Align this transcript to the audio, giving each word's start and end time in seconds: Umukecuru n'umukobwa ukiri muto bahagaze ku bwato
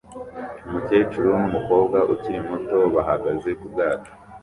Umukecuru 0.67 1.27
n'umukobwa 1.41 1.97
ukiri 2.13 2.39
muto 2.49 2.77
bahagaze 2.95 3.49
ku 3.59 3.65
bwato 3.71 4.11